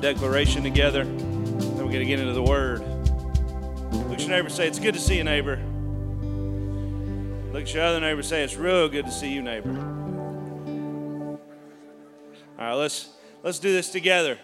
[0.00, 1.02] declaration together.
[1.02, 2.78] Then we're going to get into the word.
[3.92, 5.56] Look at your neighbor say, It's good to see you, neighbor.
[7.52, 9.76] Look at your other neighbor say, It's real good to see you, neighbor.
[12.60, 13.08] All right, let's
[13.42, 14.38] let's do this together.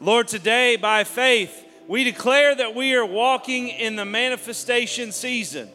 [0.00, 5.68] Lord, today by faith, we declare that we are walking in the manifestation season.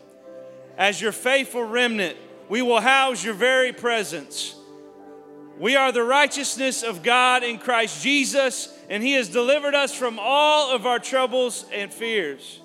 [0.78, 2.18] As your faithful remnant,
[2.50, 4.54] we will house your very presence.
[5.60, 10.18] We are the righteousness of God in Christ Jesus, and He has delivered us from
[10.20, 12.60] all of our troubles and fears.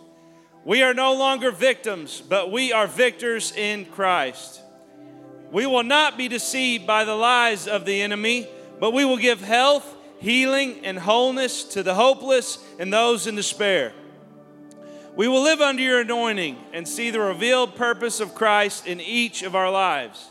[0.65, 4.63] We are no longer victims, but we are victors in Christ.
[5.51, 8.49] We will not be deceived by the lies of the enemy,
[8.81, 13.93] but we will give health, healing, and wholeness to the hopeless and those in despair.
[15.15, 19.43] We will live under your anointing and see the revealed purpose of Christ in each
[19.43, 20.29] of our lives.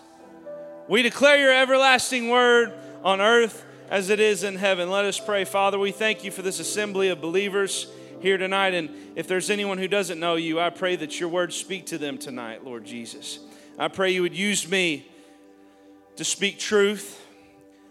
[0.87, 2.71] We declare your everlasting word
[3.03, 4.89] on earth as it is in heaven.
[4.89, 5.43] Let us pray.
[5.43, 7.87] Father, we thank you for this assembly of believers
[8.21, 8.73] here tonight.
[8.73, 11.97] And if there's anyone who doesn't know you, I pray that your words speak to
[11.97, 13.39] them tonight, Lord Jesus.
[13.77, 15.05] I pray you would use me
[16.15, 17.21] to speak truth.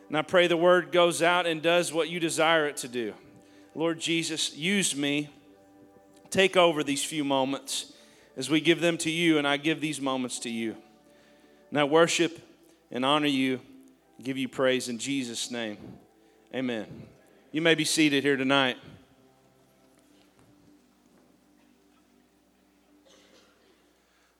[0.08, 3.12] And I pray the word goes out and does what you desire it to do.
[3.74, 5.28] Lord Jesus, use me.
[6.30, 7.92] Take over these few moments
[8.38, 10.76] as we give them to you, and I give these moments to you.
[11.70, 12.40] Now, worship
[12.90, 13.60] and honor you,
[14.22, 15.78] give you praise in Jesus' name.
[16.54, 16.86] Amen.
[17.52, 18.76] You may be seated here tonight.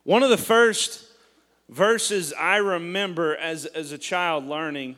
[0.05, 1.05] One of the first
[1.69, 4.97] verses I remember as, as a child learning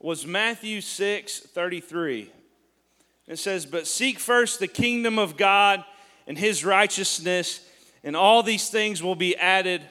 [0.00, 2.32] was Matthew 6 33.
[3.28, 5.84] It says, But seek first the kingdom of God
[6.26, 7.60] and his righteousness,
[8.04, 9.82] and all these things will be added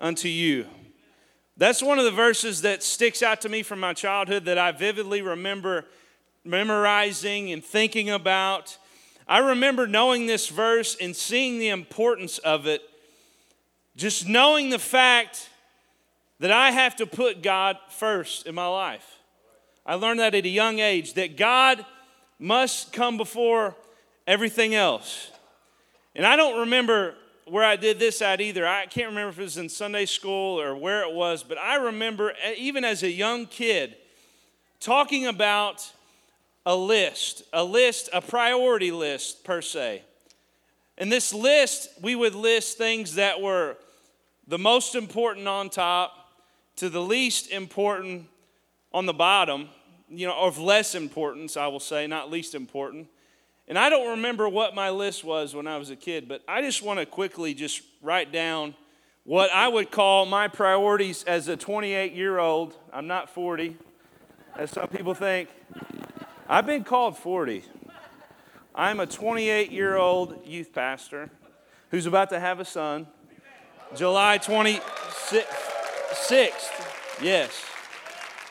[0.00, 0.66] unto you.
[1.56, 4.72] That's one of the verses that sticks out to me from my childhood that I
[4.72, 5.84] vividly remember
[6.44, 8.76] memorizing and thinking about.
[9.28, 12.82] I remember knowing this verse and seeing the importance of it,
[13.96, 15.48] just knowing the fact
[16.40, 19.18] that I have to put God first in my life.
[19.86, 21.86] I learned that at a young age, that God
[22.38, 23.76] must come before
[24.26, 25.30] everything else.
[26.16, 27.14] And I don't remember
[27.46, 28.66] where I did this at either.
[28.66, 31.76] I can't remember if it was in Sunday school or where it was, but I
[31.76, 33.96] remember even as a young kid
[34.80, 35.90] talking about
[36.66, 40.02] a list, a list, a priority list per se.
[40.96, 43.76] In this list, we would list things that were
[44.46, 46.12] the most important on top
[46.76, 48.26] to the least important
[48.92, 49.68] on the bottom,
[50.08, 53.08] you know, of less importance, I will say, not least important.
[53.66, 56.60] And I don't remember what my list was when I was a kid, but I
[56.60, 58.74] just want to quickly just write down
[59.24, 62.74] what I would call my priorities as a 28 year old.
[62.92, 63.76] I'm not 40,
[64.56, 65.48] as some people think.
[66.46, 67.64] I've been called 40.
[68.74, 71.30] I'm a 28 year old youth pastor
[71.90, 73.06] who's about to have a son.
[73.96, 74.82] July 26th.
[77.22, 77.64] Yes.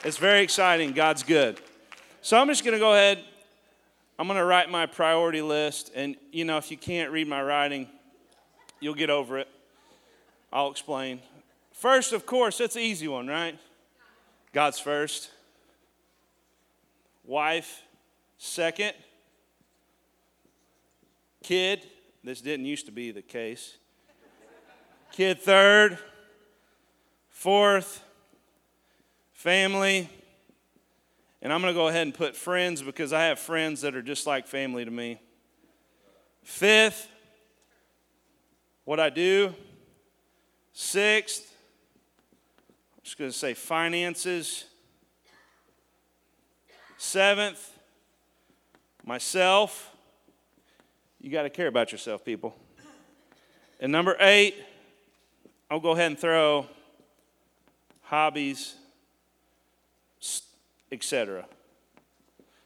[0.04, 0.94] It's very exciting.
[0.94, 1.60] God's good.
[2.22, 3.24] So I'm just going to go ahead
[4.18, 5.92] I'm going to write my priority list.
[5.96, 7.88] And, you know, if you can't read my writing,
[8.80, 9.48] you'll get over it.
[10.52, 11.20] I'll explain.
[11.72, 13.58] First, of course, that's an easy one, right?
[14.54, 15.32] God's first.
[17.26, 17.82] Wife,
[18.38, 18.94] second.
[21.42, 21.86] Kid,
[22.24, 23.78] this didn't used to be the case.
[25.12, 25.98] Kid, third.
[27.30, 28.04] Fourth.
[29.34, 30.10] Family.
[31.44, 34.02] And I'm going to go ahead and put friends because I have friends that are
[34.02, 35.20] just like family to me.
[36.42, 37.10] Fifth,
[38.86, 39.54] what I do.
[40.72, 41.54] Sixth,
[42.96, 44.64] I'm just going to say finances.
[46.98, 47.78] Seventh,
[49.06, 49.92] myself.
[51.20, 52.56] You got to care about yourself, people.
[53.82, 54.56] And number eight,
[55.70, 56.68] I'll go ahead and throw
[58.04, 58.76] hobbies
[60.94, 61.46] etc.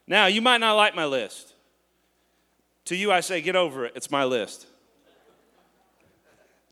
[0.05, 1.53] Now, you might not like my list.
[2.85, 3.94] To you, I say, get over it.
[3.95, 4.68] It's my list.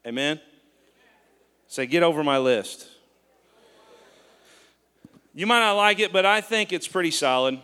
[0.06, 0.40] Amen?
[1.68, 2.88] Say, get over my list.
[5.34, 7.60] You might not like it, but I think it's pretty solid.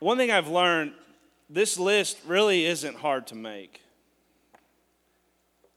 [0.00, 0.94] One thing I've learned
[1.48, 3.82] this list really isn't hard to make.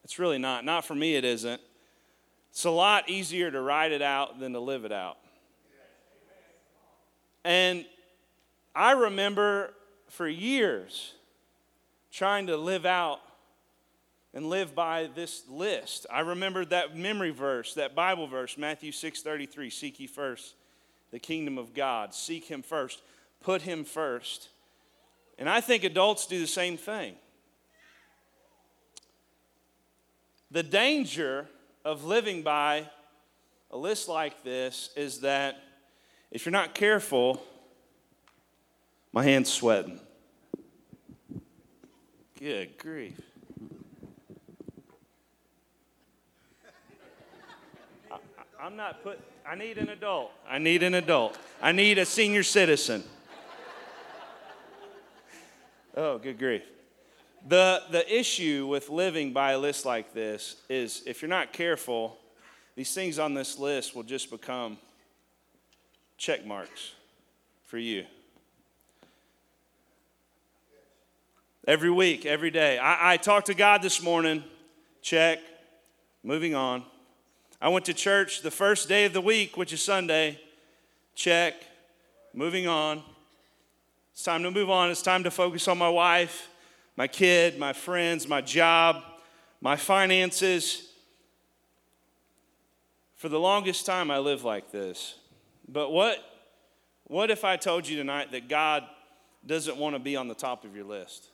[0.04, 0.66] It's really not.
[0.66, 1.62] Not for me, it isn't.
[2.50, 5.18] It's a lot easier to write it out than to live it out.
[7.46, 7.86] And
[8.74, 9.72] I remember
[10.10, 11.14] for years
[12.12, 13.20] trying to live out
[14.34, 16.08] and live by this list.
[16.12, 20.56] I remember that memory verse, that Bible verse, Matthew 6:33, seek ye first
[21.12, 22.16] the kingdom of God.
[22.16, 23.04] Seek Him first,
[23.42, 24.50] put Him first.
[25.38, 27.16] And I think adults do the same thing.
[30.50, 31.48] The danger
[31.84, 32.90] of living by
[33.70, 35.62] a list like this is that
[36.36, 37.42] if you're not careful,
[39.14, 40.02] my hand's sweating.
[42.38, 43.22] Good grief.
[48.12, 49.18] I, am not put.
[49.48, 50.34] I need an adult.
[50.46, 51.38] I need an adult.
[51.62, 53.06] I need a senior citizen.
[55.96, 56.64] Oh, good grief.
[57.48, 62.18] The, the issue with living by a list like this is if you're not careful,
[62.76, 64.78] these things on this list will just become
[66.18, 66.94] check marks
[67.66, 68.06] for you.
[71.68, 72.78] Every week, every day.
[72.78, 74.44] I, I talked to God this morning,
[75.02, 75.40] check,
[76.24, 76.84] moving on.
[77.60, 80.40] I went to church the first day of the week, which is Sunday,
[81.16, 81.56] check,
[82.34, 83.02] moving on.
[84.12, 84.92] It's time to move on.
[84.92, 86.50] It's time to focus on my wife,
[86.96, 89.04] my kid, my friends, my job,
[89.60, 90.90] my finances.
[93.16, 95.16] For the longest time, I lived like this.
[95.68, 96.18] But what,
[97.06, 98.84] what if I told you tonight that God
[99.46, 101.30] doesn't want to be on the top of your list?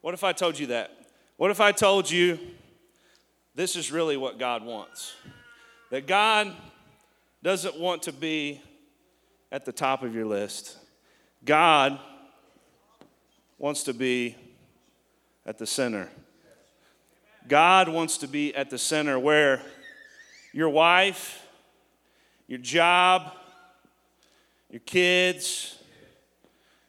[0.00, 0.90] What if I told you that?
[1.36, 2.38] What if I told you
[3.54, 5.14] this is really what God wants?
[5.90, 6.54] That God
[7.42, 8.60] doesn't want to be
[9.50, 10.76] at the top of your list.
[11.44, 11.98] God
[13.58, 14.36] wants to be
[15.46, 16.08] at the center.
[17.48, 19.62] God wants to be at the center where
[20.52, 21.42] your wife,
[22.48, 23.30] your job,
[24.70, 25.78] your kids,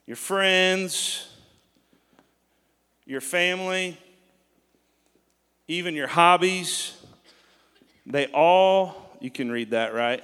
[0.07, 1.27] your friends,
[3.05, 3.97] your family,
[5.67, 6.97] even your hobbies,
[8.05, 10.23] they all, you can read that, right?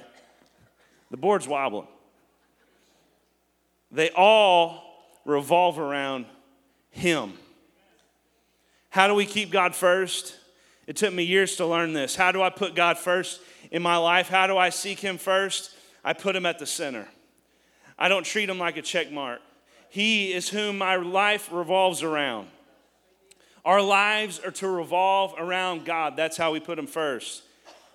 [1.10, 1.86] The board's wobbling.
[3.92, 4.82] They all
[5.24, 6.26] revolve around
[6.90, 7.34] Him.
[8.90, 10.34] How do we keep God first?
[10.86, 12.16] It took me years to learn this.
[12.16, 13.40] How do I put God first
[13.70, 14.28] in my life?
[14.28, 15.74] How do I seek Him first?
[16.04, 17.08] I put Him at the center.
[17.98, 19.40] I don't treat Him like a check mark.
[19.88, 22.48] He is whom my life revolves around.
[23.64, 26.16] Our lives are to revolve around God.
[26.16, 27.42] That's how we put Him first.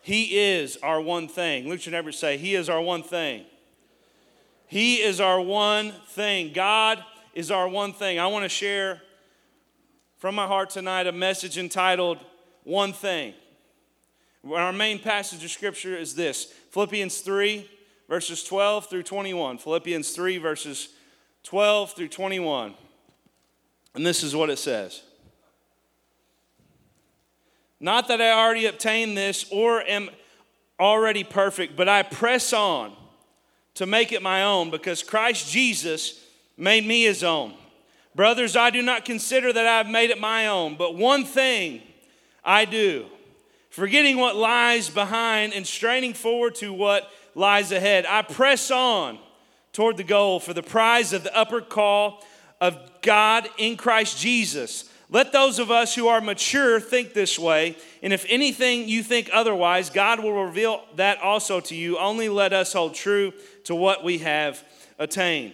[0.01, 1.69] He is our one thing.
[1.69, 3.45] Luke should never say, He is our one thing.
[4.67, 6.53] He is our one thing.
[6.53, 7.03] God
[7.33, 8.19] is our one thing.
[8.19, 9.01] I want to share
[10.17, 12.19] from my heart tonight a message entitled
[12.63, 13.33] One Thing.
[14.49, 17.69] Our main passage of scripture is this Philippians 3,
[18.09, 19.57] verses 12 through 21.
[19.59, 20.89] Philippians 3, verses
[21.43, 22.73] 12 through 21.
[23.93, 25.03] And this is what it says.
[27.79, 30.09] Not that I already obtained this or am
[30.79, 32.93] already perfect, but I press on
[33.75, 36.23] to make it my own because Christ Jesus
[36.57, 37.53] made me his own.
[38.13, 41.81] Brothers, I do not consider that I have made it my own, but one thing
[42.43, 43.05] I do,
[43.71, 49.17] forgetting what lies behind and straining forward to what lies ahead, I press on
[49.73, 52.23] toward the goal for the prize of the upper call
[52.59, 54.89] of God in Christ Jesus.
[55.09, 59.29] Let those of us who are mature think this way, and if anything you think
[59.33, 61.97] otherwise, God will reveal that also to you.
[61.97, 63.33] Only let us hold true
[63.65, 64.63] to what we have
[64.99, 65.53] attained.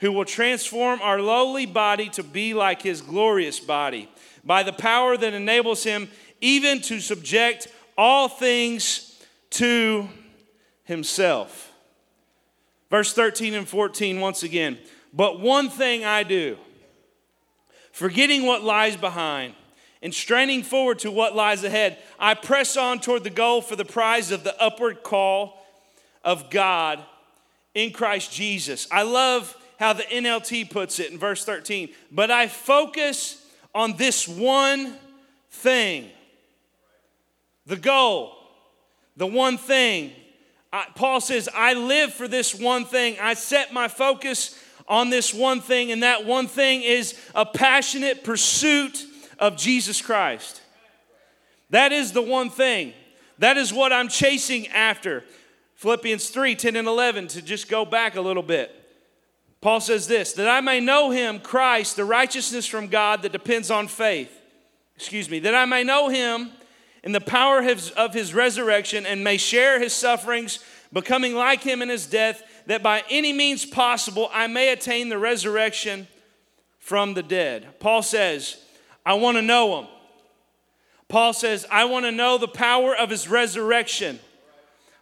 [0.00, 4.08] who will transform our lowly body to be like his glorious body
[4.44, 6.08] by the power that enables him
[6.40, 10.08] even to subject all things to
[10.84, 11.72] himself.
[12.88, 14.78] Verse 13 and 14, once again.
[15.12, 16.56] But one thing I do,
[17.92, 19.54] forgetting what lies behind
[20.02, 23.84] and straining forward to what lies ahead, I press on toward the goal for the
[23.84, 25.64] prize of the upward call
[26.24, 27.00] of God
[27.74, 28.88] in Christ Jesus.
[28.90, 31.88] I love how the NLT puts it in verse 13.
[32.12, 33.44] But I focus
[33.74, 34.94] on this one
[35.50, 36.10] thing
[37.66, 38.36] the goal,
[39.16, 40.12] the one thing.
[40.72, 43.16] I, Paul says, I live for this one thing.
[43.20, 44.58] I set my focus
[44.88, 49.04] on this one thing, and that one thing is a passionate pursuit
[49.38, 50.60] of Jesus Christ.
[51.70, 52.92] That is the one thing.
[53.38, 55.24] That is what I'm chasing after.
[55.76, 58.79] Philippians 3 10 and 11, to just go back a little bit.
[59.60, 63.70] Paul says this that I may know him, Christ, the righteousness from God that depends
[63.70, 64.30] on faith.
[64.96, 66.50] Excuse me, that I may know him
[67.02, 67.58] in the power
[67.96, 70.58] of his, resurrection and may share his sufferings,
[70.92, 75.18] becoming like him in his death, that by any means possible I may attain the
[75.18, 76.06] resurrection
[76.78, 77.80] from the dead.
[77.80, 78.62] Paul says,
[79.04, 79.88] I want to know him.
[81.08, 84.20] Paul says, I want to know the power of his resurrection.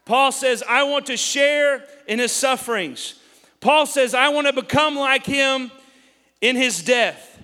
[0.05, 3.18] Paul says, I want to share in his sufferings.
[3.61, 5.71] Paul says, I want to become like him
[6.41, 7.43] in his death,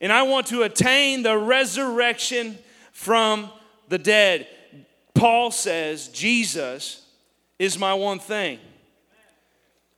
[0.00, 2.58] and I want to attain the resurrection
[2.92, 3.50] from
[3.88, 4.46] the dead.
[5.14, 7.06] Paul says, Jesus
[7.58, 8.58] is my one thing.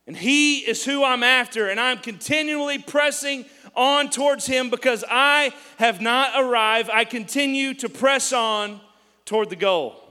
[0.05, 3.45] And he is who I'm after, and I'm continually pressing
[3.75, 6.89] on towards him because I have not arrived.
[6.91, 8.79] I continue to press on
[9.25, 10.01] toward the goal.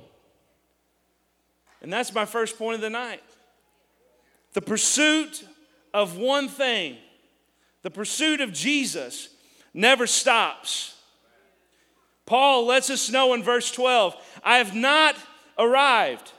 [1.80, 3.22] And that's my first point of the night.
[4.56, 5.46] The pursuit
[5.92, 6.96] of one thing,
[7.82, 9.28] the pursuit of Jesus,
[9.74, 10.98] never stops.
[12.24, 15.14] Paul lets us know in verse 12 I have not
[15.58, 16.32] arrived.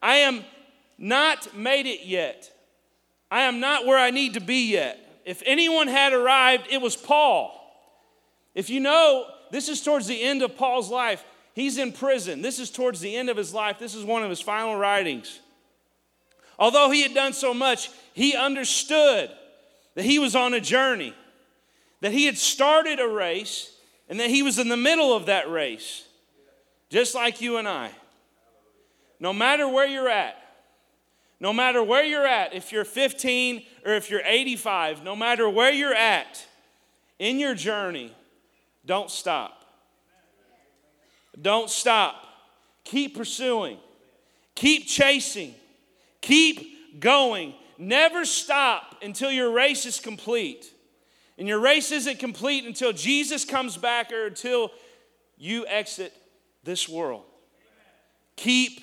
[0.00, 0.44] I am
[0.96, 2.52] not made it yet.
[3.32, 5.20] I am not where I need to be yet.
[5.24, 7.60] If anyone had arrived, it was Paul.
[8.54, 11.24] If you know, this is towards the end of Paul's life.
[11.52, 12.42] He's in prison.
[12.42, 13.80] This is towards the end of his life.
[13.80, 15.40] This is one of his final writings.
[16.58, 19.30] Although he had done so much, he understood
[19.94, 21.14] that he was on a journey,
[22.00, 23.70] that he had started a race,
[24.08, 26.04] and that he was in the middle of that race,
[26.90, 27.90] just like you and I.
[29.18, 30.36] No matter where you're at,
[31.40, 35.72] no matter where you're at, if you're 15 or if you're 85, no matter where
[35.72, 36.46] you're at
[37.18, 38.14] in your journey,
[38.86, 39.64] don't stop.
[41.40, 42.26] Don't stop.
[42.84, 43.78] Keep pursuing.
[44.54, 45.54] Keep chasing.
[46.24, 47.52] Keep going.
[47.76, 50.72] Never stop until your race is complete.
[51.36, 54.70] And your race isn't complete until Jesus comes back or until
[55.36, 56.14] you exit
[56.62, 57.24] this world.
[58.36, 58.80] Keep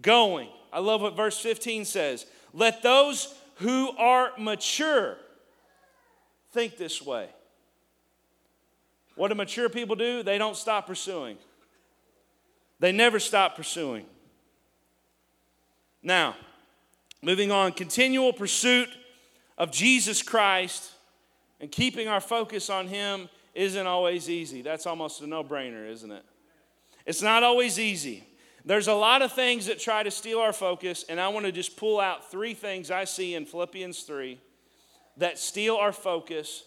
[0.00, 0.48] going.
[0.72, 2.24] I love what verse 15 says.
[2.54, 5.18] Let those who are mature
[6.52, 7.28] think this way.
[9.14, 10.22] What do mature people do?
[10.22, 11.36] They don't stop pursuing,
[12.80, 14.06] they never stop pursuing.
[16.02, 16.36] Now,
[17.26, 18.88] moving on, continual pursuit
[19.58, 20.92] of Jesus Christ
[21.60, 24.62] and keeping our focus on Him isn't always easy.
[24.62, 26.24] That's almost a no brainer, isn't it?
[27.04, 28.22] It's not always easy.
[28.64, 31.52] There's a lot of things that try to steal our focus, and I want to
[31.52, 34.40] just pull out three things I see in Philippians 3
[35.16, 36.62] that steal our focus,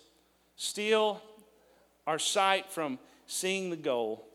[0.58, 1.22] steal
[2.06, 4.28] our sight from seeing the goal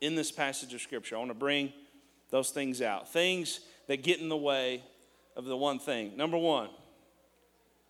[0.00, 1.16] in this passage of Scripture.
[1.16, 1.72] I want to bring
[2.30, 3.12] those things out.
[3.12, 3.58] Things
[3.88, 4.84] that get in the way
[5.38, 6.16] of the one thing.
[6.16, 6.68] Number one,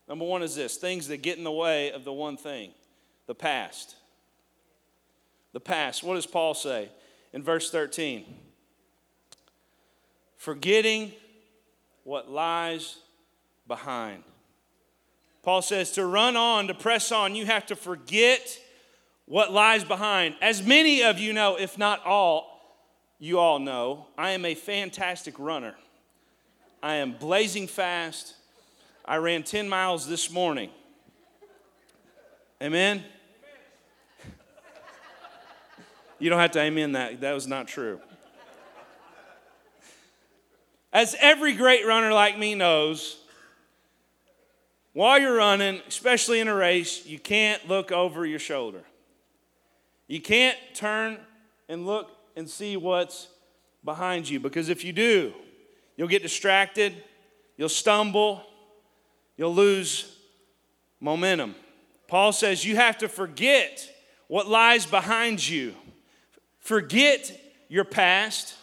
[0.07, 2.73] number one is this things that get in the way of the one thing
[3.27, 3.97] the past.
[5.55, 6.05] The past.
[6.05, 6.91] What does Paul say
[7.33, 8.25] in verse 13?
[10.37, 11.13] Forgetting
[12.05, 12.99] what lies
[13.67, 14.23] behind.
[15.43, 18.59] Paul says to run on, to press on, you have to forget
[19.25, 20.37] what lies behind.
[20.43, 22.85] As many of you know, if not all,
[23.19, 25.75] you all know, I am a fantastic runner.
[26.83, 28.35] I am blazing fast.
[29.05, 30.71] I ran 10 miles this morning.
[32.63, 33.05] Amen?
[36.19, 37.21] You don't have to amen that.
[37.21, 38.01] That was not true.
[40.93, 43.19] As every great runner like me knows,
[44.93, 48.83] while you're running, especially in a race, you can't look over your shoulder.
[50.09, 51.19] You can't turn
[51.69, 53.29] and look and see what's
[53.85, 55.35] behind you because if you do,
[55.99, 56.95] you'll get distracted,
[57.59, 58.41] you'll stumble,
[59.37, 60.17] you'll lose
[61.01, 61.55] momentum.
[62.07, 63.93] Paul says you have to forget
[64.29, 65.75] what lies behind you.
[66.61, 67.39] Forget
[67.69, 68.55] your past,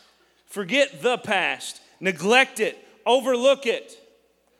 [0.47, 3.99] forget the past, neglect it, overlook it.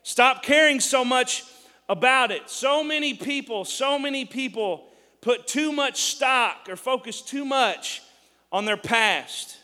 [0.04, 1.44] Stop caring so much
[1.88, 2.50] about it.
[2.50, 4.90] So many people, so many people
[5.22, 8.02] put too much stock or focus too much
[8.52, 9.58] on their past.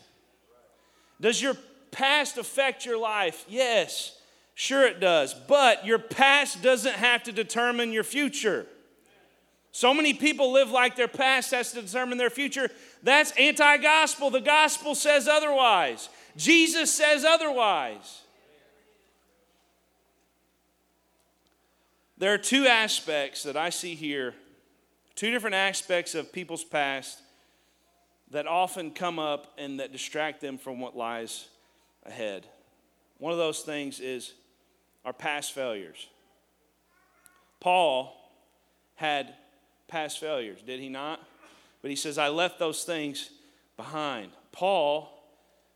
[1.20, 1.54] Does your
[1.92, 3.44] past affect your life?
[3.48, 4.18] Yes,
[4.54, 5.34] sure it does.
[5.34, 8.66] But your past doesn't have to determine your future.
[9.70, 12.68] So many people live like their past has to determine their future.
[13.02, 14.30] That's anti gospel.
[14.30, 18.20] The gospel says otherwise, Jesus says otherwise.
[22.18, 24.34] There are two aspects that I see here
[25.14, 27.20] Two different aspects of people's past
[28.30, 31.48] that often come up and that distract them from what lies
[32.04, 32.46] ahead.
[33.18, 34.32] One of those things is
[35.04, 36.08] our past failures.
[37.60, 38.16] Paul
[38.96, 39.34] had
[39.88, 41.20] past failures, did he not?
[41.80, 43.30] But he says, I left those things
[43.76, 44.30] behind.
[44.52, 45.22] Paul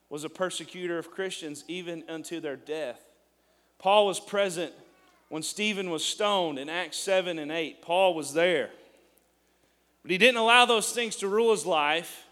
[0.09, 3.01] was a persecutor of Christians even unto their death.
[3.79, 4.73] Paul was present
[5.29, 7.83] when Stephen was stoned in Acts 7 and 8.
[7.83, 8.71] Paul was there.
[10.03, 12.25] But he didn't allow those things to rule his life,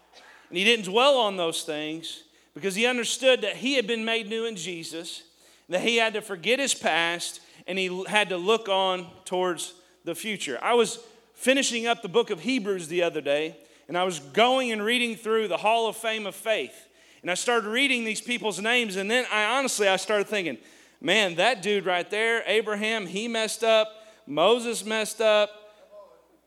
[0.49, 2.23] and he didn't dwell on those things
[2.55, 5.23] because he understood that he had been made new in Jesus,
[5.69, 9.73] that he had to forget his past, and he had to look on towards
[10.05, 10.57] the future.
[10.61, 10.99] I was
[11.33, 13.57] finishing up the book of Hebrews the other day,
[13.87, 16.87] and I was going and reading through the Hall of Fame of Faith.
[17.21, 20.57] And I started reading these people's names, and then I honestly I started thinking,
[21.01, 23.91] man, that dude right there, Abraham, he messed up,
[24.25, 25.49] Moses messed up,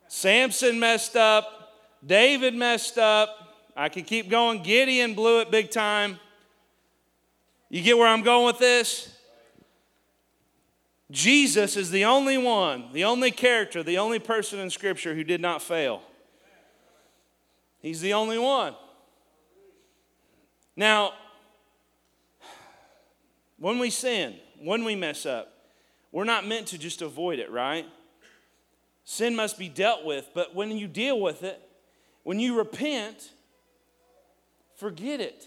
[0.08, 1.74] Samson messed up,
[2.04, 3.47] David messed up.
[3.78, 4.64] I could keep going.
[4.64, 6.18] Gideon blew it big time.
[7.68, 9.14] You get where I'm going with this?
[11.12, 15.40] Jesus is the only one, the only character, the only person in Scripture who did
[15.40, 16.02] not fail.
[17.78, 18.74] He's the only one.
[20.74, 21.12] Now,
[23.60, 25.54] when we sin, when we mess up,
[26.10, 27.86] we're not meant to just avoid it, right?
[29.04, 31.62] Sin must be dealt with, but when you deal with it,
[32.24, 33.30] when you repent,
[34.78, 35.46] forget it.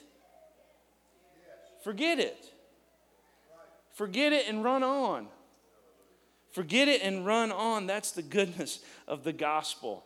[1.83, 2.45] Forget it.
[3.93, 5.27] Forget it and run on.
[6.51, 7.87] Forget it and run on.
[7.87, 10.05] That's the goodness of the gospel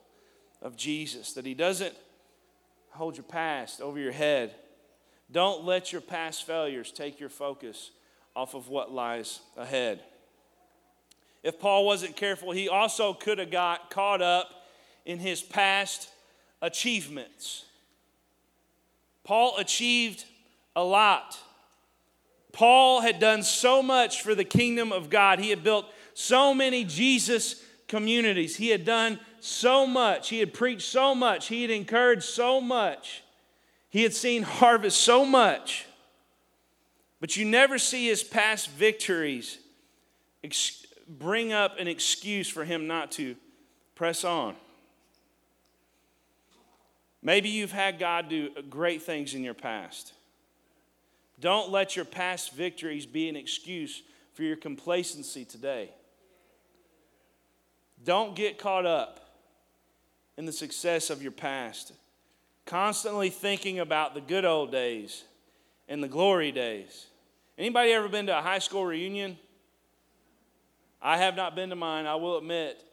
[0.61, 1.93] of Jesus, that He doesn't
[2.91, 4.55] hold your past over your head.
[5.31, 7.91] Don't let your past failures take your focus
[8.35, 10.01] off of what lies ahead.
[11.43, 14.49] If Paul wasn't careful, he also could have got caught up
[15.05, 16.09] in his past
[16.61, 17.65] achievements.
[19.25, 20.23] Paul achieved
[20.75, 21.37] a lot.
[22.53, 25.39] Paul had done so much for the kingdom of God.
[25.39, 28.55] He had built so many Jesus communities.
[28.55, 30.29] He had done so much.
[30.29, 31.47] He had preached so much.
[31.47, 33.23] He had encouraged so much.
[33.89, 35.85] He had seen harvest so much.
[37.19, 39.57] But you never see his past victories
[41.07, 43.35] bring up an excuse for him not to
[43.95, 44.55] press on.
[47.25, 50.13] Maybe you've had God do great things in your past.
[51.39, 54.03] Don't let your past victories be an excuse
[54.35, 55.89] for your complacency today.
[58.03, 59.21] Don't get caught up
[60.37, 61.93] in the success of your past.
[62.67, 65.23] Constantly thinking about the good old days
[65.89, 67.07] and the glory days.
[67.57, 69.39] Anybody ever been to a high school reunion?
[71.01, 72.84] I have not been to mine, I will admit.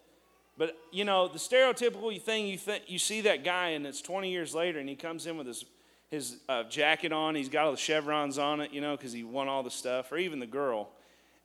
[0.62, 4.30] But you know, the stereotypical thing you think you see that guy and it's 20
[4.30, 5.64] years later and he comes in with his
[6.08, 9.24] his uh, jacket on, he's got all the chevrons on it, you know, because he
[9.24, 10.90] won all the stuff, or even the girl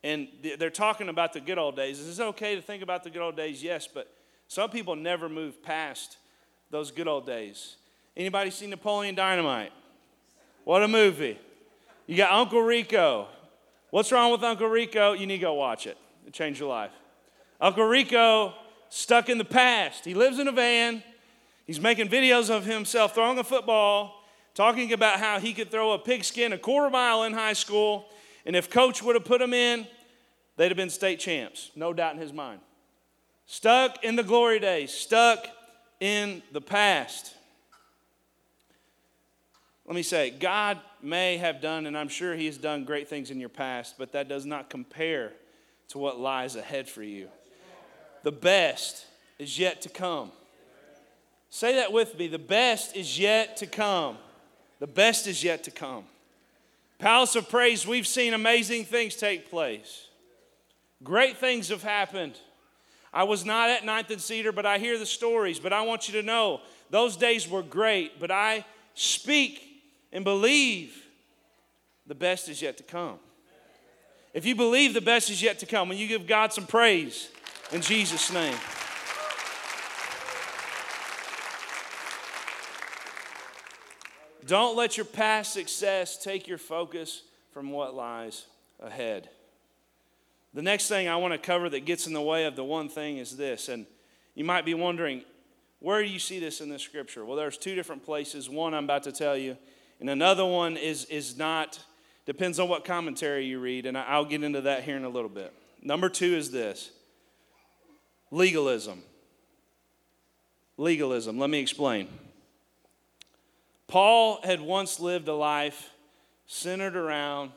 [0.04, 0.28] and
[0.60, 2.00] they're talking about the good old days.
[2.00, 3.64] Is it okay to think about the good old days?
[3.64, 4.14] Yes, but
[4.48, 6.18] some people never move past
[6.70, 7.78] those good old days.
[8.16, 9.72] Anybody see Napoleon Dynamite?
[10.64, 11.40] What a movie.
[12.06, 13.28] You got Uncle Rico.
[13.90, 15.14] What's wrong with Uncle Rico?
[15.14, 15.98] You need to go watch it.
[16.26, 16.92] It changed your life.
[17.60, 18.54] Uncle Rico
[18.90, 20.06] stuck in the past.
[20.06, 21.04] He lives in a van.
[21.66, 24.24] He's making videos of himself throwing a football,
[24.56, 28.10] talking about how he could throw a pigskin a quarter mile in high school
[28.48, 29.86] and if coach would have put him in,
[30.56, 32.62] they'd have been state champs, no doubt in his mind.
[33.46, 35.46] Stuck in the glory days, stuck
[36.00, 37.36] in the past.
[39.86, 43.32] Let me say, God may have done, and I'm sure He has done great things
[43.32, 45.32] in your past, but that does not compare
[45.90, 47.30] to what lies ahead for you.
[48.28, 49.06] The best
[49.40, 50.34] is yet to come.
[51.50, 52.28] Say that with me.
[52.28, 54.18] The best is yet to come.
[54.80, 56.04] The best is yet to come.
[57.00, 60.08] Palace of Praise, we've seen amazing things take place.
[61.06, 62.38] Great things have happened.
[63.14, 65.58] I was not at Ninth and Cedar, but I hear the stories.
[65.58, 66.60] But I want you to know
[66.90, 68.20] those days were great.
[68.20, 71.02] But I speak and believe
[72.06, 73.20] the best is yet to come.
[74.34, 77.30] If you believe the best is yet to come, when you give God some praise
[77.72, 78.58] in Jesus' name.
[84.46, 88.46] Don't let your past success take your focus from what lies
[88.80, 89.30] ahead.
[90.54, 92.88] The next thing I want to cover that gets in the way of the one
[92.88, 93.68] thing is this.
[93.68, 93.86] And
[94.36, 95.24] you might be wondering,
[95.80, 97.26] where do you see this in the scripture?
[97.26, 98.50] Well, there's two different places.
[98.50, 99.58] One I'm about to tell you,
[100.00, 101.80] and another one is, is not,
[102.26, 105.30] depends on what commentary you read, and I'll get into that here in a little
[105.30, 105.54] bit.
[105.82, 106.92] Number two is this
[108.32, 109.02] legalism.
[110.78, 111.38] Legalism.
[111.38, 112.08] Let me explain.
[113.88, 115.92] Paul had once lived a life
[116.46, 117.52] centered around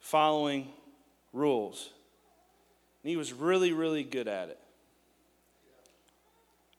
[0.00, 0.68] following
[1.32, 1.90] rules.
[3.02, 4.58] And he was really, really good at it.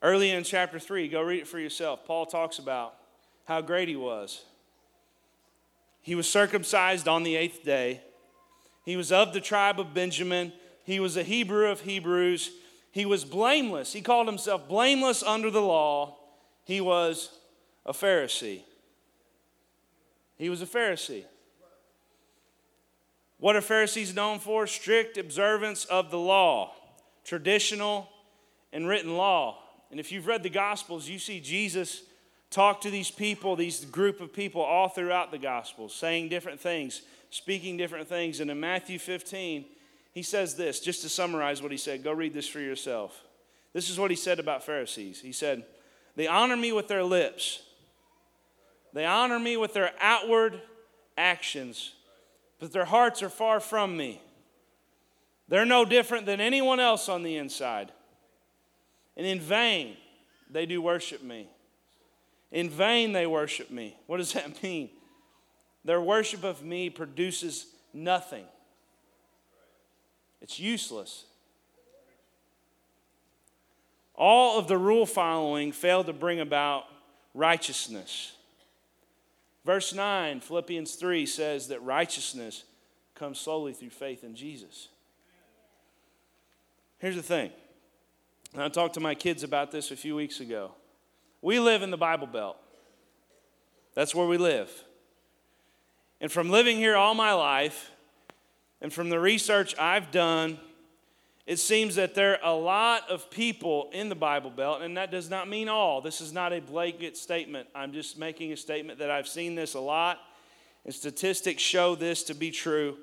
[0.02, 2.06] Early in chapter 3, go read it for yourself.
[2.06, 2.96] Paul talks about
[3.46, 4.44] how great he was.
[6.02, 8.02] He was circumcised on the eighth day.
[8.84, 10.54] He was of the tribe of Benjamin.
[10.84, 12.50] He was a Hebrew of Hebrews.
[12.92, 13.94] He was blameless.
[13.94, 16.18] He called himself blameless under the law.
[16.66, 17.38] He was
[17.86, 18.62] a Pharisee.
[20.38, 21.24] He was a Pharisee.
[23.40, 24.68] What are Pharisees known for?
[24.68, 26.74] Strict observance of the law,
[27.24, 28.08] traditional
[28.72, 29.58] and written law.
[29.90, 32.04] And if you've read the Gospels, you see Jesus
[32.52, 37.02] talk to these people, these group of people, all throughout the Gospels, saying different things,
[37.30, 38.42] speaking different things.
[38.42, 39.66] And in Matthew 15,
[40.12, 42.04] he says this, just to summarize what he said.
[42.04, 43.24] Go read this for yourself.
[43.74, 45.21] This is what he said about Pharisees.
[45.21, 45.63] He said,
[46.15, 47.62] They honor me with their lips,
[48.93, 50.62] they honor me with their outward
[51.17, 51.93] actions,
[52.60, 54.21] but their hearts are far from me.
[55.47, 57.91] They're no different than anyone else on the inside.
[59.17, 59.97] And in vain
[60.50, 61.50] they do worship me.
[62.52, 63.97] In vain they worship me.
[64.08, 64.89] What does that mean?
[65.84, 68.45] Their worship of me produces nothing,
[70.42, 71.26] it's useless.
[74.16, 76.86] All of the rule following failed to bring about
[77.34, 78.34] righteousness.
[79.66, 82.64] Verse 9, Philippians 3 says that righteousness
[83.16, 84.88] comes solely through faith in Jesus.
[86.98, 87.52] Here's the thing
[88.58, 90.72] I talked to my kids about this a few weeks ago.
[91.42, 92.58] We live in the Bible Belt,
[93.94, 94.72] that's where we live.
[96.20, 97.91] And from living here all my life,
[98.82, 100.60] and from the research I've done,
[101.46, 105.12] it seems that there are a lot of people in the Bible Belt, and that
[105.12, 106.02] does not mean all.
[106.02, 107.67] This is not a blanket statement.
[107.76, 110.20] I'm just making a statement that I've seen this a lot,
[110.86, 112.98] and statistics show this to be true.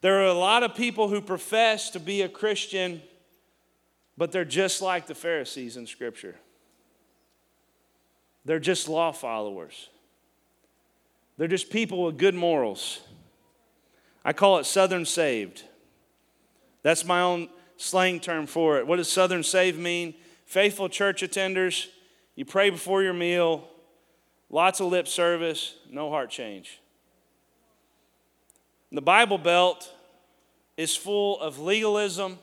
[0.00, 3.02] There are a lot of people who profess to be a Christian
[4.16, 6.36] but they're just like the Pharisees in Scripture.
[8.44, 9.88] They're just law followers.
[11.38, 13.00] They're just people with good morals.
[14.24, 15.64] I call it Southern saved.
[16.82, 18.86] That's my own slang term for it.
[18.86, 20.14] What does Southern saved mean?
[20.46, 21.88] Faithful church attenders,
[22.34, 23.68] you pray before your meal,
[24.50, 26.80] lots of lip service, no heart change.
[28.90, 29.90] The Bible Belt
[30.76, 32.38] is full of legalism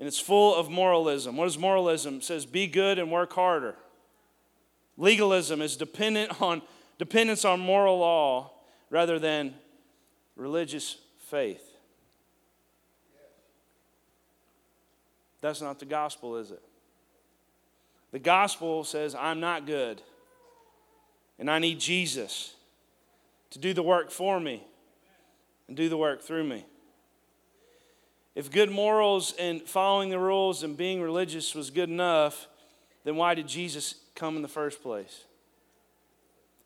[0.00, 1.36] and it's full of moralism.
[1.36, 2.16] What is moralism?
[2.16, 3.76] It says, be good and work harder.
[4.96, 6.62] Legalism is dependent on
[6.98, 8.50] dependence on moral law
[8.90, 9.54] rather than
[10.40, 10.96] religious
[11.28, 11.62] faith.
[15.42, 16.62] That's not the gospel, is it?
[18.10, 20.02] The gospel says, I'm not good,
[21.38, 22.54] and I need Jesus
[23.50, 24.64] to do the work for me
[25.68, 26.64] and do the work through me.
[28.34, 32.48] If good morals and following the rules and being religious was good enough,
[33.04, 35.24] then why did Jesus come in the first place?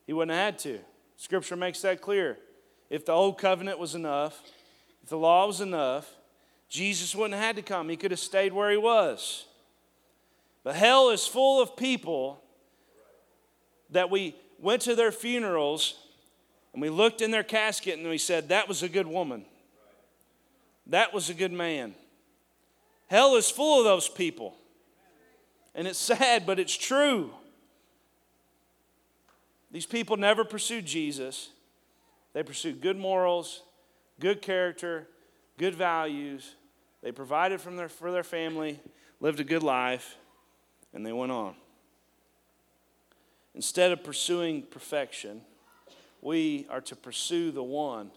[0.07, 0.79] He wouldn't have had to.
[1.17, 2.39] Scripture makes that clear.
[2.91, 4.41] If the old covenant was enough,
[5.03, 6.11] if the law was enough,
[6.69, 7.89] Jesus wouldn't have had to come.
[7.89, 9.47] He could have stayed where he was.
[10.63, 12.43] But hell is full of people
[13.91, 15.95] that we went to their funerals
[16.73, 19.45] and we looked in their casket and we said, That was a good woman.
[20.89, 21.95] That was a good man.
[23.07, 24.57] Hell is full of those people.
[25.75, 27.31] And it's sad, but it's true.
[29.71, 31.51] These people never pursued Jesus.
[32.35, 33.63] They pursued good morals,
[34.21, 35.09] good character,
[35.57, 36.57] good values.
[37.03, 38.81] They provided from their, for their family,
[39.21, 40.17] lived a good life,
[40.93, 41.55] and they went on.
[43.55, 45.41] Instead of pursuing perfection,
[46.21, 48.11] we are to pursue the one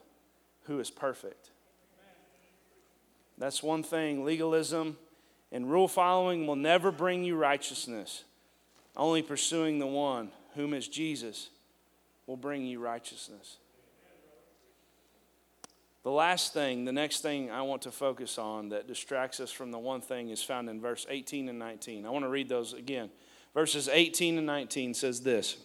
[0.63, 1.51] who is perfect.
[3.38, 4.25] That's one thing.
[4.25, 4.97] Legalism
[5.51, 8.23] and rule following will never bring you righteousness.
[8.95, 11.49] Only pursuing the one, whom is Jesus,
[12.25, 13.58] will bring you righteousness.
[16.08, 19.72] The last thing, the next thing I want to focus on that distracts us from
[19.72, 22.06] the one thing is found in verse 18 and 19.
[22.06, 23.10] I want to read those again.
[23.54, 25.58] Verses 18 and 19 says this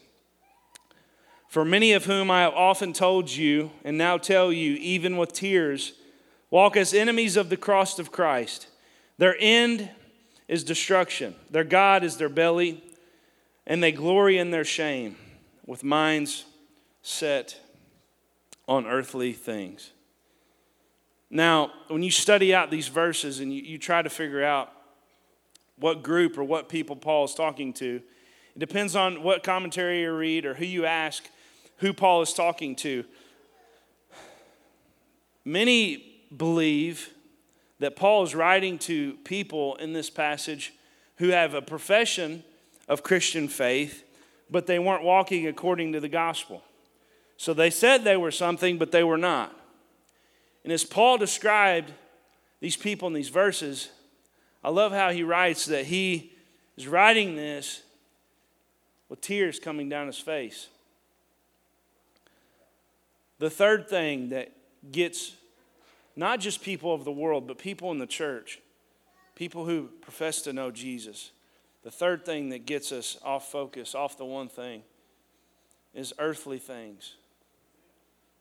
[1.47, 5.33] For many of whom I have often told you, and now tell you, even with
[5.33, 5.93] tears,
[6.51, 8.67] walk as enemies of the cross of Christ.
[9.19, 9.91] Their end
[10.49, 12.83] is destruction, their God is their belly,
[13.65, 15.15] and they glory in their shame
[15.67, 16.47] with minds
[17.01, 17.61] set
[18.67, 19.93] on earthly things.
[21.35, 24.71] Now, when you study out these verses and you, you try to figure out
[25.77, 28.03] what group or what people Paul is talking to,
[28.55, 31.25] it depends on what commentary you read or who you ask
[31.79, 33.05] who Paul is talking to.
[35.45, 37.11] Many believe
[37.81, 40.75] that Paul is writing to people in this passage
[41.17, 42.45] who have a profession
[42.89, 44.05] of Christian faith,
[44.51, 46.63] but they weren't walking according to the gospel.
[47.39, 49.59] So they said they were something, but they were not.
[50.65, 51.93] And as Paul described
[52.61, 53.91] these people in these verses,
[54.63, 56.33] I love how he writes that he
[56.77, 57.83] is writing this
[59.09, 60.69] with tears coming down his face.
[63.39, 64.53] The third thing that
[64.91, 65.35] gets
[66.15, 68.61] not just people of the world, but people in the church,
[69.35, 71.31] people who profess to know Jesus,
[71.83, 74.83] the third thing that gets us off focus, off the one thing,
[75.95, 77.17] is earthly things,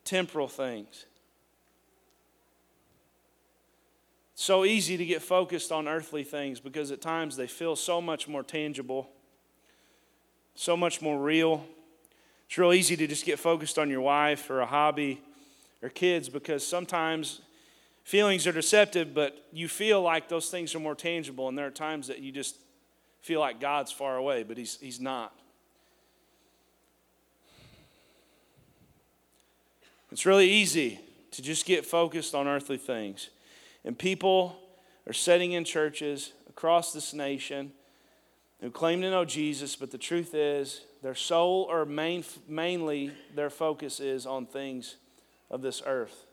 [0.03, 1.05] temporal things.
[4.41, 8.27] So easy to get focused on earthly things because at times they feel so much
[8.27, 9.08] more tangible,
[10.56, 11.63] so much more real.
[12.47, 15.21] It's real easy to just get focused on your wife or a hobby
[15.84, 17.41] or kids because sometimes
[18.04, 21.71] feelings are deceptive, but you feel like those things are more tangible, and there are
[21.71, 22.56] times that you just
[23.21, 25.36] feel like God's far away, but He's, he's not.
[30.12, 30.99] It's really easy
[31.30, 33.30] to just get focused on earthly things.
[33.84, 34.58] And people
[35.08, 37.72] are sitting in churches across this nation
[38.60, 43.50] who claim to know Jesus, but the truth is their soul or main, mainly their
[43.50, 44.98] focus is on things
[45.50, 46.26] of this earth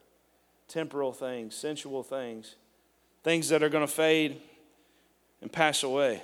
[0.68, 2.56] temporal things, sensual things,
[3.24, 4.38] things that are going to fade
[5.40, 6.22] and pass away.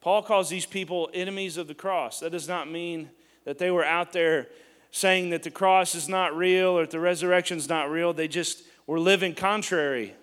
[0.00, 2.20] Paul calls these people enemies of the cross.
[2.20, 3.10] That does not mean
[3.44, 4.48] that they were out there
[4.90, 8.12] saying that the cross is not real or that the resurrection is not real.
[8.12, 10.14] They just were living contrary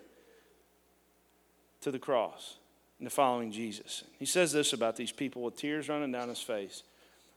[1.81, 2.57] to the cross
[2.99, 4.03] and to following Jesus.
[4.19, 6.83] He says this about these people with tears running down his face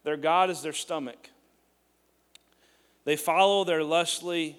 [0.05, 1.31] their God is their stomach.
[3.05, 4.57] They follow their lustly,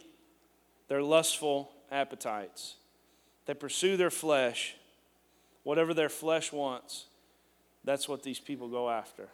[0.88, 2.75] their lustful appetites.
[3.45, 4.75] They pursue their flesh.
[5.63, 7.06] Whatever their flesh wants,
[7.84, 9.30] that's what these people go after.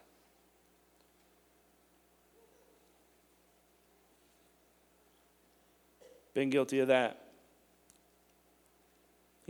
[6.33, 7.20] Been guilty of that.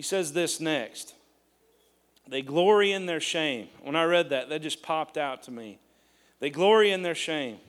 [0.02, 1.14] He says this next.
[2.28, 3.68] They glory in their shame.
[3.84, 5.78] When I read that, that just popped out to me.
[6.40, 7.60] They glory in their shame.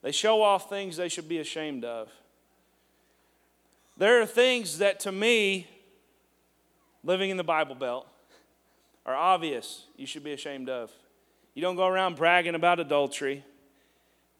[0.00, 2.08] They show off things they should be ashamed of.
[3.98, 5.66] There are things that to me,
[7.04, 8.08] living in the Bible Belt,
[9.04, 10.90] are obvious you should be ashamed of.
[11.52, 13.44] You don't go around bragging about adultery.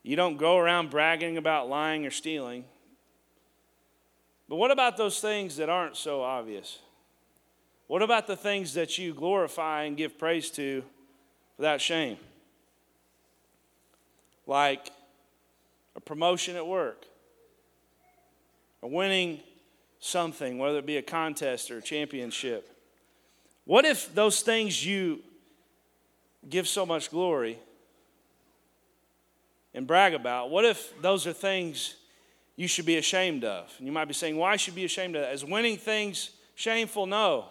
[0.02, 2.64] You don't go around bragging about lying or stealing.
[4.50, 6.80] But what about those things that aren't so obvious?
[7.86, 10.82] What about the things that you glorify and give praise to
[11.56, 12.16] without shame?
[14.48, 14.90] Like
[15.94, 17.04] a promotion at work,
[18.82, 19.38] or winning
[20.00, 22.76] something, whether it be a contest or a championship.
[23.66, 25.20] What if those things you
[26.48, 27.56] give so much glory
[29.74, 31.94] and brag about, what if those are things
[32.60, 33.74] you should be ashamed of.
[33.78, 35.32] And you might be saying, why should be ashamed of that?
[35.32, 37.06] Is winning things shameful?
[37.06, 37.46] No.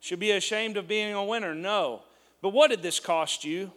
[0.00, 1.54] Should be ashamed of being a winner?
[1.54, 2.02] No.
[2.42, 3.72] But what did this cost you?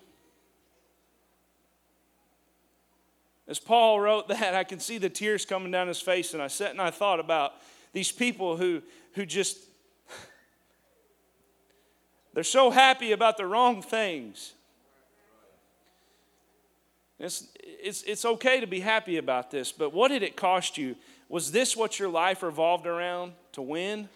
[3.48, 6.48] As Paul wrote that, I can see the tears coming down his face, and I
[6.48, 7.54] sat and I thought about
[7.94, 8.82] these people who,
[9.14, 9.58] who just,
[12.34, 14.52] they're so happy about the wrong things.
[17.20, 20.96] It's, it's, it's okay to be happy about this, but what did it cost you?
[21.30, 24.08] Was this what your life revolved around to win?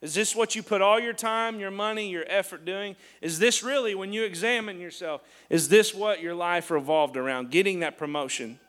[0.00, 2.94] Is this what you put all your time, your money, your effort doing?
[3.20, 7.50] Is this really, when you examine yourself, is this what your life revolved around?
[7.50, 8.60] Getting that promotion,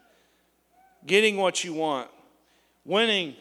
[1.06, 2.08] getting what you want,
[2.84, 3.36] winning.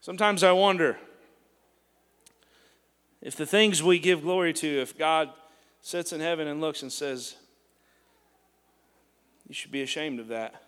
[0.00, 0.98] Sometimes I wonder
[3.22, 5.30] if the things we give glory to, if God
[5.82, 7.36] sits in heaven and looks and says,
[9.48, 10.62] You should be ashamed of that.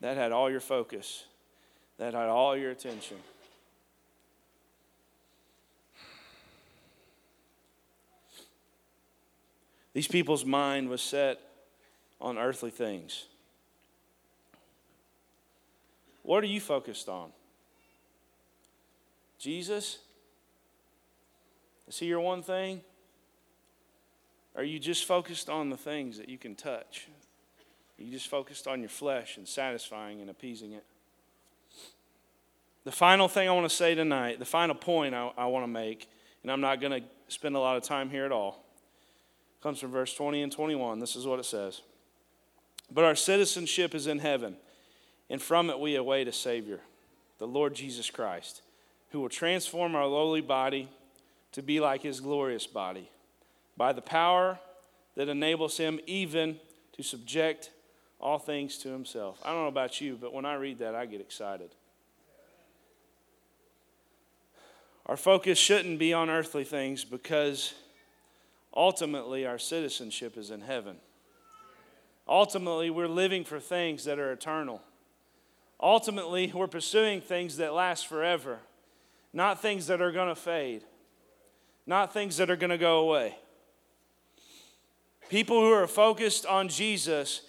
[0.00, 1.24] That had all your focus,
[1.98, 3.16] that had all your attention.
[9.94, 11.40] These people's mind was set
[12.20, 13.24] on earthly things.
[16.22, 17.30] What are you focused on?
[19.38, 19.98] Jesus?
[21.88, 22.80] Is he your one thing?
[24.56, 27.08] Are you just focused on the things that you can touch?
[27.98, 30.84] Are you just focused on your flesh and satisfying and appeasing it?
[32.84, 35.68] The final thing I want to say tonight, the final point I, I want to
[35.68, 36.08] make,
[36.42, 38.64] and I'm not going to spend a lot of time here at all,
[39.62, 41.00] comes from verse 20 and 21.
[41.00, 41.82] This is what it says
[42.90, 44.56] But our citizenship is in heaven,
[45.28, 46.80] and from it we await a Savior,
[47.38, 48.62] the Lord Jesus Christ,
[49.10, 50.88] who will transform our lowly body
[51.52, 53.10] to be like his glorious body
[53.76, 54.58] by the power
[55.16, 56.58] that enables him even
[56.92, 57.70] to subject
[58.20, 59.40] all things to himself.
[59.44, 61.70] I don't know about you, but when I read that, I get excited.
[65.06, 67.74] Our focus shouldn't be on earthly things because
[68.74, 70.96] ultimately our citizenship is in heaven.
[72.28, 74.82] Ultimately, we're living for things that are eternal.
[75.80, 78.58] Ultimately, we're pursuing things that last forever,
[79.32, 80.82] not things that are going to fade,
[81.86, 83.36] not things that are going to go away.
[85.28, 87.42] People who are focused on Jesus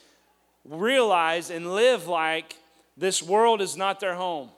[0.66, 2.56] realize and live like
[2.96, 4.50] this world is not their home.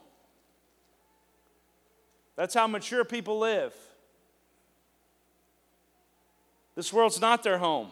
[2.36, 3.74] That's how mature people live.
[6.74, 7.88] This world's not their home.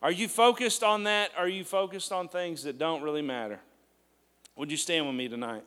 [0.00, 1.30] Are you focused on that?
[1.36, 3.60] Are you focused on things that don't really matter?
[4.56, 5.64] Would you stand with me tonight?